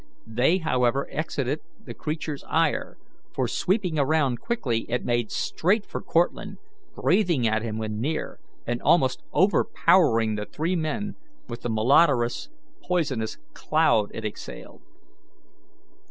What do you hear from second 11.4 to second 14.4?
with the malodorous, poisonous cloud it